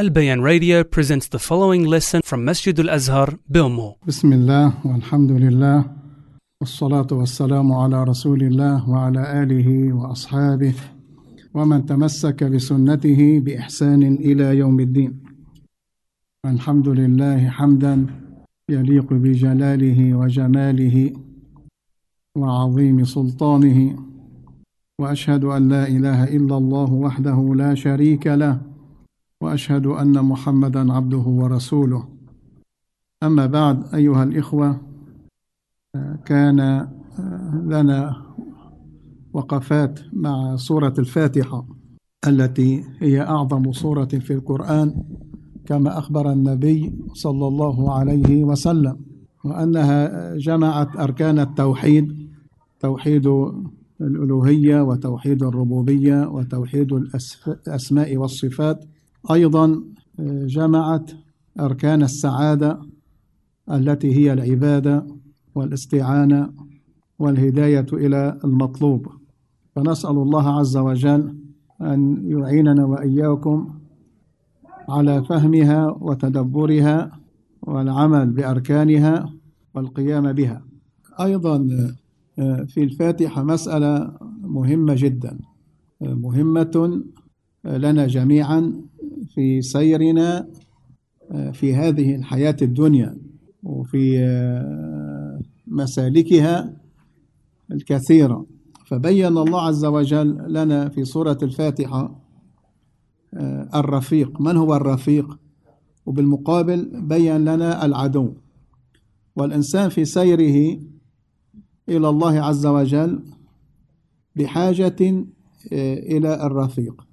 Al 0.00 0.08
Bayan 0.08 0.40
Radio 0.40 0.82
presents 0.82 1.28
the 1.28 1.38
following 1.38 1.84
lesson 1.84 2.22
from 2.24 2.42
Masjid 2.42 2.72
Al 2.80 2.88
Azhar, 2.88 3.38
Bilmo. 3.52 3.96
بسم 4.06 4.32
الله 4.32 4.72
والحمد 4.84 5.32
لله 5.32 5.84
والصلاة 6.60 7.06
والسلام 7.12 7.72
على 7.72 8.04
رسول 8.04 8.42
الله 8.42 8.90
وعلى 8.90 9.42
آله 9.42 9.92
وأصحابه 9.92 10.74
ومن 11.54 11.86
تمسك 11.86 12.44
بسنته 12.44 13.40
بإحسان 13.40 14.02
إلى 14.02 14.56
يوم 14.58 14.80
الدين 14.80 15.22
الحمد 16.46 16.88
لله 16.88 17.48
حمدا 17.48 18.06
يليق 18.68 19.12
بجلاله 19.12 20.14
وجماله 20.14 21.12
وعظيم 22.36 23.04
سلطانه 23.04 23.96
وأشهد 25.00 25.44
أن 25.44 25.68
لا 25.68 25.88
إله 25.88 26.24
إلا 26.24 26.56
الله 26.56 26.92
وحده 26.92 27.54
لا 27.56 27.74
شريك 27.74 28.26
له 28.26 28.69
وأشهد 29.42 29.86
أن 29.86 30.24
محمدا 30.24 30.92
عبده 30.92 31.18
ورسوله. 31.26 32.08
أما 33.22 33.46
بعد 33.46 33.94
أيها 33.94 34.22
الإخوة 34.24 34.80
كان 36.24 36.88
لنا 37.66 38.16
وقفات 39.32 40.00
مع 40.12 40.56
سورة 40.56 40.94
الفاتحة 40.98 41.66
التي 42.26 42.84
هي 42.98 43.20
أعظم 43.20 43.72
سورة 43.72 44.04
في 44.04 44.32
القرآن 44.32 45.02
كما 45.66 45.98
أخبر 45.98 46.32
النبي 46.32 46.92
صلى 47.14 47.46
الله 47.48 47.92
عليه 47.92 48.44
وسلم 48.44 48.96
وأنها 49.44 50.34
جمعت 50.36 50.96
أركان 50.96 51.38
التوحيد 51.38 52.30
توحيد 52.80 53.26
الألوهية 54.00 54.82
وتوحيد 54.82 55.42
الربوبية 55.42 56.28
وتوحيد 56.28 56.92
الأسماء 56.92 58.16
والصفات 58.16 58.84
أيضا 59.30 59.82
جمعت 60.46 61.10
أركان 61.60 62.02
السعادة 62.02 62.80
التي 63.70 64.14
هي 64.14 64.32
العبادة 64.32 65.06
والاستعانة 65.54 66.52
والهداية 67.18 67.86
إلى 67.92 68.40
المطلوب. 68.44 69.06
فنسأل 69.76 70.10
الله 70.10 70.58
عز 70.58 70.76
وجل 70.76 71.36
أن 71.80 72.22
يعيننا 72.24 72.84
وإياكم 72.84 73.74
على 74.88 75.24
فهمها 75.24 75.86
وتدبرها 76.00 77.20
والعمل 77.62 78.30
بأركانها 78.30 79.32
والقيام 79.74 80.32
بها. 80.32 80.62
أيضا 81.20 81.58
في 82.66 82.84
الفاتحة 82.84 83.42
مسألة 83.42 84.12
مهمة 84.42 84.94
جدا 84.98 85.38
مهمة 86.00 87.02
لنا 87.64 88.06
جميعا 88.06 88.80
في 89.34 89.62
سيرنا 89.62 90.48
في 91.52 91.74
هذه 91.74 92.14
الحياة 92.14 92.56
الدنيا 92.62 93.18
وفي 93.62 94.18
مسالكها 95.66 96.76
الكثيرة. 97.72 98.46
فبين 98.86 99.26
الله 99.26 99.60
عز 99.60 99.84
وجل 99.84 100.52
لنا 100.52 100.88
في 100.88 101.04
سورة 101.04 101.38
الفاتحة 101.42 102.20
الرفيق. 103.74 104.40
من 104.40 104.56
هو 104.56 104.74
الرفيق؟ 104.74 105.38
وبالمقابل 106.06 107.02
بين 107.08 107.36
لنا 107.36 107.84
العدو. 107.84 108.34
والإنسان 109.36 109.88
في 109.88 110.04
سيره 110.04 110.80
إلى 111.88 112.08
الله 112.08 112.40
عز 112.40 112.66
وجل 112.66 113.22
بحاجة 114.36 115.24
إلى 115.72 116.46
الرفيق. 116.46 117.09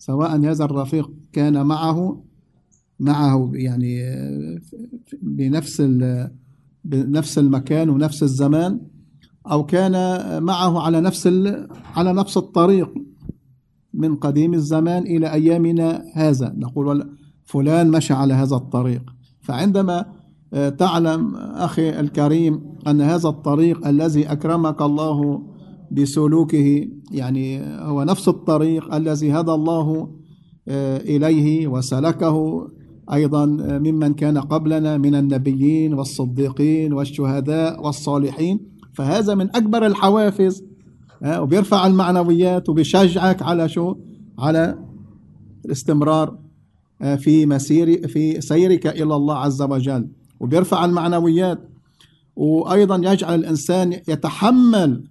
سواء 0.00 0.36
هذا 0.36 0.64
الرفيق 0.64 1.10
كان 1.32 1.66
معه 1.66 2.22
معه 3.00 3.50
يعني 3.54 4.02
بنفس 5.22 5.82
بنفس 6.84 7.38
المكان 7.38 7.90
ونفس 7.90 8.22
الزمان 8.22 8.80
أو 9.50 9.66
كان 9.66 9.92
معه 10.42 10.80
على 10.80 11.00
نفس 11.00 11.26
على 11.96 12.12
نفس 12.12 12.36
الطريق 12.36 12.94
من 13.94 14.16
قديم 14.16 14.54
الزمان 14.54 15.02
إلى 15.02 15.32
أيامنا 15.32 16.04
هذا. 16.14 16.54
نقول 16.56 17.10
فلان 17.44 17.90
مشى 17.90 18.14
على 18.14 18.34
هذا 18.34 18.56
الطريق. 18.56 19.02
فعندما 19.40 20.06
تعلم 20.78 21.36
أخي 21.36 22.00
الكريم 22.00 22.60
أن 22.86 23.00
هذا 23.00 23.28
الطريق 23.28 23.86
الذي 23.86 24.32
أكرمك 24.32 24.82
الله 24.82 25.42
بسلوكه 25.90 26.88
يعني 27.10 27.60
هو 27.64 28.02
نفس 28.02 28.28
الطريق 28.28 28.94
الذي 28.94 29.32
هدى 29.32 29.50
الله 29.50 30.10
إليه 30.98 31.68
وسلكه. 31.68 32.68
أيضا 33.12 33.46
ممن 33.60 34.14
كان 34.14 34.38
قبلنا 34.38 34.98
من 34.98 35.14
النبيين 35.14 35.94
والصديقين 35.94 36.92
والشهداء 36.92 37.86
والصالحين. 37.86 38.60
فهذا 38.94 39.34
من 39.34 39.56
أكبر 39.56 39.86
الحوافز 39.86 40.64
وبيرفع 41.26 41.86
المعنويات 41.86 42.68
وبيشجعك 42.68 43.42
على 43.42 43.68
شو؟ 43.68 43.94
على 44.38 44.78
الاستمرار 45.64 46.38
في 47.18 47.46
مسير 47.46 48.08
في 48.08 48.40
سيرك 48.40 48.86
إلى 48.86 49.16
الله 49.16 49.36
عز 49.36 49.62
وجل. 49.62 50.08
وبيرفع 50.40 50.84
المعنويات. 50.84 51.58
وأيضا 52.36 53.12
يجعل 53.12 53.34
الإنسان 53.34 53.92
يتحمل 53.92 55.04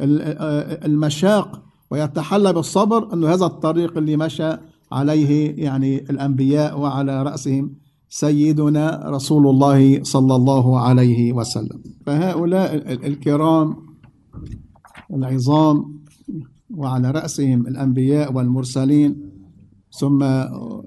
المشاق 0.00 1.62
ويتحلى 1.90 2.52
بالصبر 2.52 3.12
أنه 3.14 3.28
هذا 3.28 3.46
الطريق 3.46 3.98
اللي 3.98 4.16
مشى 4.16 4.56
عليه 4.92 5.64
يعني 5.64 5.98
الأنبياء 5.98 6.80
وعلى 6.80 7.22
رأسهم 7.22 7.74
سيدنا 8.08 9.02
رسول 9.06 9.46
الله 9.46 10.02
صلى 10.02 10.34
الله 10.34 10.80
عليه 10.80 11.32
وسلم. 11.32 11.82
فهؤلاء 12.06 12.92
الكرام 12.92 13.76
العظام 15.14 15.96
وعلى 16.74 17.10
رأسهم 17.10 17.66
الأنبياء 17.66 18.32
والمرسلين 18.32 19.30
ثم 19.90 20.24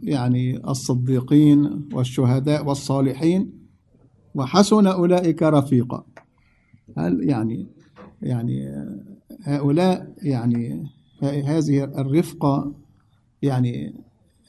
يعني 0.03 0.70
الصديقين 0.70 1.90
والشهداء 1.94 2.66
والصالحين 2.66 3.52
وحسن 4.36 4.88
أولئك 4.88 5.44
رفيقا. 5.44 6.03
هل 6.97 7.30
يعني 7.30 7.68
يعني 8.22 8.85
هؤلاء 9.44 10.13
يعني 10.24 10.88
هذه 11.22 11.84
الرفقة 11.84 12.74
يعني 13.41 13.94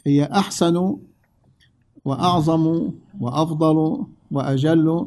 هي 0.06 0.24
أحسن 0.24 0.96
وأعظم 2.04 2.90
وأفضل 3.20 4.06
وأجل 4.30 5.06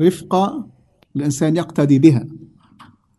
رفقة 0.00 0.66
الإنسان 1.16 1.56
يقتدي 1.56 1.98
بها. 1.98 2.26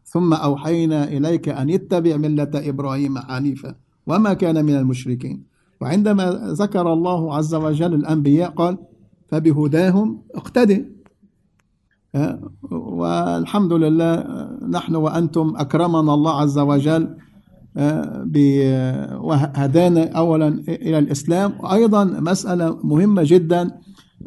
ثم 0.06 0.34
أوحينا 0.34 1.04
إليك 1.04 1.50
أن 1.50 1.70
اتبع 1.70 2.18
ملة 2.18 2.52
إبراهيم 2.56 3.18
حنيفا 3.18 3.76
وما 4.08 4.34
كان 4.34 4.66
من 4.66 4.76
المشركين. 4.76 5.44
وعندما 5.82 6.32
ذكر 6.54 6.94
الله 6.94 7.36
عز 7.36 7.56
وجل 7.56 7.94
الأنبياء 7.94 8.52
قال 8.52 8.78
فبهداهم 9.28 10.22
اقتدي. 10.36 10.86
والحمد 12.72 13.74
لله 13.74 14.24
نحن 14.70 14.96
وأنتم 14.96 15.54
أكرمنا 15.58 16.14
الله 16.14 16.42
عز 16.42 16.60
وجل 16.60 17.18
وهدانا 19.22 20.12
أولا 20.12 20.48
إلى 20.68 21.00
الإسلام. 21.00 21.54
وأيضا 21.60 22.04
مسألة 22.04 22.80
مهمة 22.84 23.24
جدا 23.26 23.72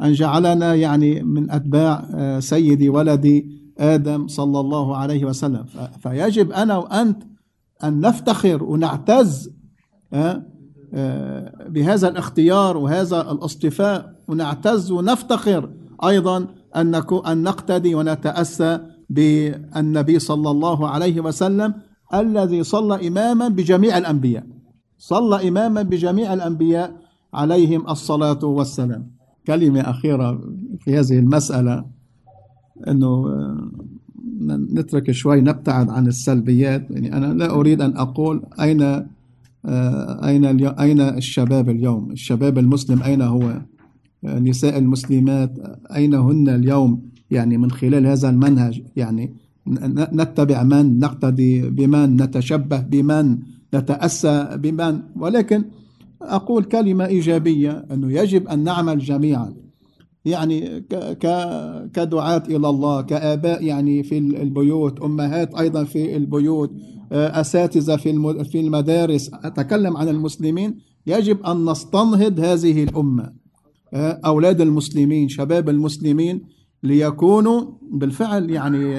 أن 0.01 0.13
جعلنا 0.13 0.75
يعني 0.75 1.23
من 1.23 1.51
أتباع 1.51 2.09
سيدي 2.39 2.89
ولدي 2.89 3.61
آدم 3.79 4.27
صلى 4.27 4.59
الله 4.59 4.97
عليه 4.97 5.25
وسلم. 5.25 5.65
فيجب 5.99 6.51
أنا 6.51 6.77
وأنت 6.77 7.23
أن 7.83 7.99
نفتخر 7.99 8.63
ونعتز 8.63 9.49
بهذا 11.69 12.07
الاختيار 12.07 12.77
وهذا 12.77 13.31
الاصطفاء 13.31 14.15
ونعتز 14.27 14.91
ونفتخر 14.91 15.69
أيضا 16.07 16.47
أن 16.75 16.95
أن 17.27 17.43
نقتدي 17.43 17.95
ونتأسى 17.95 18.79
بالنبي 19.09 20.19
صلى 20.19 20.51
الله 20.51 20.87
عليه 20.87 21.21
وسلم 21.21 21.73
الذي 22.13 22.63
صلى 22.63 23.07
إماما 23.07 23.47
بجميع 23.47 23.97
الأنبياء. 23.97 24.43
صلى 24.97 25.47
إماما 25.47 25.81
بجميع 25.81 26.33
الأنبياء 26.33 26.95
عليهم 27.33 27.89
الصلاة 27.89 28.45
والسلام. 28.45 29.11
كلمة 29.47 29.81
أخيرة 29.81 30.41
في 30.79 30.99
هذه 30.99 31.19
المسألة 31.19 31.85
أنه 32.87 33.25
نترك 34.73 35.11
شوي 35.11 35.41
نبتعد 35.41 35.89
عن 35.89 36.07
السلبيات. 36.07 36.91
يعني 36.91 37.17
أنا 37.17 37.33
لا 37.33 37.53
أريد 37.53 37.81
أن 37.81 37.97
أقول 37.97 38.43
أين 38.59 38.81
أين 40.23 40.45
أين 40.67 41.01
الشباب 41.01 41.69
اليوم؟ 41.69 42.11
الشباب 42.11 42.57
المسلم 42.57 43.03
أين 43.03 43.21
هو؟ 43.21 43.61
نساء 44.23 44.77
المسلمات 44.77 45.59
أين 45.95 46.13
هن 46.13 46.49
اليوم؟ 46.49 47.01
يعني 47.31 47.57
من 47.57 47.71
خلال 47.71 48.07
هذا 48.07 48.29
المنهج 48.29 48.81
يعني 48.95 49.33
نتبع 50.13 50.63
من؟ 50.63 50.99
نقتدي 50.99 51.69
بمن؟ 51.69 52.21
نتشبه 52.21 52.79
بمن؟ 52.79 53.37
نتأسى 53.75 54.49
بمن؟ 54.55 54.99
ولكن 55.15 55.63
أقول 56.21 56.63
كلمة 56.63 57.05
إيجابية 57.05 57.85
أنه 57.91 58.11
يجب 58.11 58.47
أن 58.47 58.63
نعمل 58.63 58.99
جميعا. 58.99 59.53
يعني 60.25 60.83
كدعاة 61.93 62.43
إلى 62.49 62.69
الله 62.69 63.01
كآباء 63.01 63.63
يعني 63.63 64.03
في 64.03 64.17
البيوت 64.17 65.01
أمهات 65.01 65.55
أيضا 65.55 65.83
في 65.83 66.17
البيوت 66.17 66.71
أساتذة 67.11 67.95
في 67.95 68.43
في 68.43 68.59
المدارس. 68.59 69.31
أتكلم 69.33 69.97
عن 69.97 70.09
المسلمين 70.09 70.75
يجب 71.07 71.43
أن 71.43 71.65
نستنهض 71.69 72.39
هذه 72.39 72.83
الأمة. 72.83 73.40
أولاد 74.25 74.61
المسلمين 74.61 75.29
شباب 75.29 75.69
المسلمين 75.69 76.41
ليكونوا 76.83 77.71
بالفعل 77.91 78.49
يعني 78.49 78.95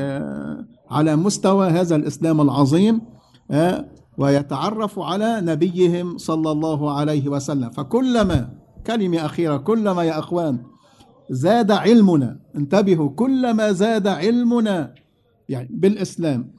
على 0.91 1.17
مستوى 1.17 1.69
هذا 1.69 1.97
الإسلام 1.97 2.41
العظيم 2.41 3.00
ويتعرفوا 4.19 5.05
على 5.05 5.41
نبيهم 5.41 6.19
صلى 6.19 6.50
الله 6.50 6.93
عليه 6.93 7.29
وسلم. 7.29 7.71
فكلما 7.71 8.50
كلمة 8.87 9.25
أخيرة 9.25 9.56
كلما 9.56 10.03
يا 10.05 10.19
أخوان 10.19 10.59
زاد 11.31 11.71
علمنا 11.71 12.41
انتبهوا 12.56 13.09
كلما 13.09 13.73
زاد 13.73 14.06
علمنا 14.06 14.94
يعني 15.49 15.69
بالإسلام 15.73 16.53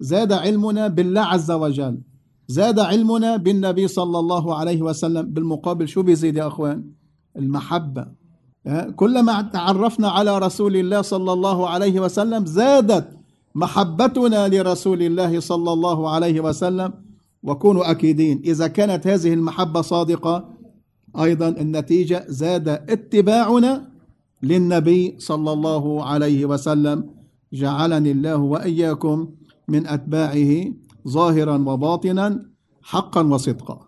زاد 0.00 0.32
علمنا 0.32 0.88
بالله 0.88 1.20
عز 1.20 1.50
وجل 1.50 2.00
زاد 2.48 2.78
علمنا 2.78 3.36
بالنبي 3.36 3.88
صلى 3.88 4.18
الله 4.18 4.54
عليه 4.54 4.82
وسلم 4.82 5.22
بالمقابل 5.22 5.88
شو 5.88 6.02
بيزيد 6.02 6.36
يا 6.36 6.46
أخوان؟ 6.46 6.84
المحبة. 7.38 8.06
كلما 8.96 9.42
تعرفنا 9.42 10.08
على 10.08 10.38
رسول 10.38 10.76
الله 10.76 11.02
صلى 11.02 11.32
الله 11.32 11.68
عليه 11.68 12.00
وسلم 12.00 12.46
زادت 12.46 13.08
محبتنا 13.54 14.48
لرسول 14.48 15.02
الله 15.02 15.40
صلى 15.40 15.72
الله 15.72 16.10
عليه 16.10 16.40
وسلم. 16.40 16.92
وكونوا 17.42 17.90
أكيدين 17.90 18.42
إذا 18.44 18.66
كانت 18.66 19.06
هذه 19.06 19.34
المحبة 19.34 19.80
صادقة 19.80 20.48
أيضا 21.20 21.48
النتيجة 21.48 22.24
زاد 22.28 22.68
اتباعنا 22.68 23.88
للنبي 24.42 25.16
صلى 25.18 25.52
الله 25.52 26.04
عليه 26.04 26.44
وسلم. 26.44 27.10
جعلني 27.52 28.10
الله 28.10 28.36
وإياكم 28.36 29.28
من 29.68 29.86
أتباعه 29.86 30.64
ظاهرا 31.08 31.56
وباطنا 31.56 32.44
حقا 32.82 33.22
وصدقا. 33.22 33.87